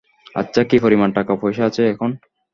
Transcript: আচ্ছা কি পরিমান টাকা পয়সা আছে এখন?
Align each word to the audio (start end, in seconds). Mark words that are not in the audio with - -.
আচ্ছা 0.35 0.61
কি 0.63 0.77
পরিমান 0.79 1.09
টাকা 1.17 1.33
পয়সা 1.41 1.63
আছে 1.69 1.81
এখন? 1.93 2.09